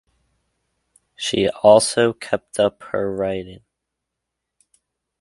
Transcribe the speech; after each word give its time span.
She 1.15 1.47
also 1.47 2.11
kept 2.11 2.59
up 2.59 2.81
her 2.85 3.13
writing. 3.15 3.59